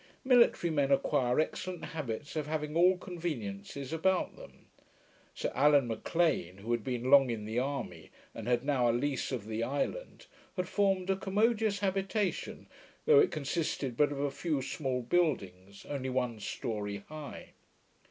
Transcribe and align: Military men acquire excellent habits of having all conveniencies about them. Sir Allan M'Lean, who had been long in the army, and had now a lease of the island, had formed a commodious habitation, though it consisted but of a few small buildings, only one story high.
Military 0.23 0.71
men 0.71 0.91
acquire 0.91 1.39
excellent 1.39 1.85
habits 1.85 2.35
of 2.35 2.47
having 2.47 2.75
all 2.75 2.97
conveniencies 2.97 3.93
about 3.93 4.35
them. 4.35 4.65
Sir 5.35 5.51
Allan 5.53 5.87
M'Lean, 5.87 6.57
who 6.57 6.71
had 6.71 6.83
been 6.83 7.11
long 7.11 7.29
in 7.29 7.45
the 7.45 7.59
army, 7.59 8.09
and 8.33 8.47
had 8.47 8.65
now 8.65 8.89
a 8.89 8.93
lease 8.93 9.31
of 9.31 9.45
the 9.45 9.61
island, 9.61 10.25
had 10.55 10.67
formed 10.67 11.11
a 11.11 11.15
commodious 11.15 11.81
habitation, 11.81 12.65
though 13.05 13.19
it 13.19 13.29
consisted 13.29 13.95
but 13.95 14.11
of 14.11 14.19
a 14.19 14.31
few 14.31 14.59
small 14.63 15.03
buildings, 15.03 15.85
only 15.85 16.09
one 16.09 16.39
story 16.39 17.03
high. 17.07 17.51